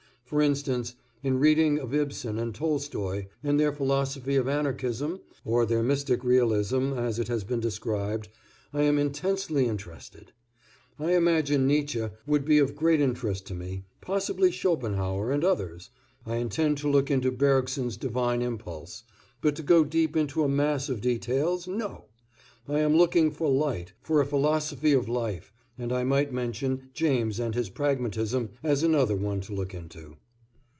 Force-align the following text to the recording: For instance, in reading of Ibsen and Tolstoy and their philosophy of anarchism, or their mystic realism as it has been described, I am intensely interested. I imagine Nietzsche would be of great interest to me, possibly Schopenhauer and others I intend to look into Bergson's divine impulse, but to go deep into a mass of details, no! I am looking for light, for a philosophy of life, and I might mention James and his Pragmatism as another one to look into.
For 0.31 0.41
instance, 0.41 0.95
in 1.23 1.39
reading 1.41 1.77
of 1.77 1.93
Ibsen 1.93 2.39
and 2.39 2.55
Tolstoy 2.55 3.25
and 3.43 3.59
their 3.59 3.73
philosophy 3.73 4.37
of 4.37 4.47
anarchism, 4.47 5.19
or 5.43 5.65
their 5.65 5.83
mystic 5.83 6.23
realism 6.23 6.93
as 6.93 7.19
it 7.19 7.27
has 7.27 7.43
been 7.43 7.59
described, 7.59 8.29
I 8.71 8.83
am 8.83 8.97
intensely 8.97 9.65
interested. 9.67 10.31
I 10.97 11.15
imagine 11.17 11.67
Nietzsche 11.67 12.07
would 12.25 12.45
be 12.45 12.59
of 12.59 12.77
great 12.77 13.01
interest 13.01 13.45
to 13.47 13.53
me, 13.53 13.83
possibly 13.99 14.51
Schopenhauer 14.51 15.33
and 15.33 15.43
others 15.43 15.89
I 16.25 16.37
intend 16.37 16.77
to 16.77 16.89
look 16.89 17.11
into 17.11 17.29
Bergson's 17.29 17.97
divine 17.97 18.41
impulse, 18.41 19.03
but 19.41 19.53
to 19.57 19.63
go 19.63 19.83
deep 19.83 20.15
into 20.15 20.45
a 20.45 20.47
mass 20.47 20.87
of 20.87 21.01
details, 21.01 21.67
no! 21.67 22.05
I 22.69 22.79
am 22.79 22.95
looking 22.95 23.31
for 23.31 23.49
light, 23.51 23.91
for 24.01 24.21
a 24.21 24.25
philosophy 24.25 24.93
of 24.93 25.09
life, 25.09 25.51
and 25.77 25.91
I 25.91 26.03
might 26.05 26.31
mention 26.31 26.89
James 26.93 27.37
and 27.39 27.53
his 27.55 27.67
Pragmatism 27.69 28.49
as 28.63 28.81
another 28.83 29.15
one 29.15 29.41
to 29.41 29.53
look 29.53 29.73
into. 29.73 30.15